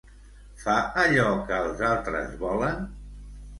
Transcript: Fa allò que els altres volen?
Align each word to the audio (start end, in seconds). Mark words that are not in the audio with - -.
Fa 0.63 0.77
allò 1.01 1.27
que 1.51 1.61
els 1.67 1.85
altres 1.91 2.35
volen? 2.43 2.91